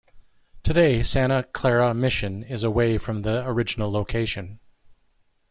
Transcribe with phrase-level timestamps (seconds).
[0.63, 4.59] Today Santa Clara Mission is away from the original location.